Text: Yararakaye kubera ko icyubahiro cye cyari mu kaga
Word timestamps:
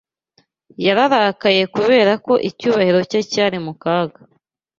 Yararakaye 0.85 1.61
kubera 1.75 2.11
ko 2.25 2.33
icyubahiro 2.49 2.99
cye 3.09 3.19
cyari 3.31 3.57
mu 3.65 3.73
kaga 3.81 4.19